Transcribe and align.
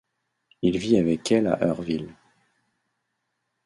Il 0.63 0.79
vit 0.79 0.97
avec 0.97 1.31
elle 1.31 1.45
à 1.45 1.63
Eurville. 1.63 2.09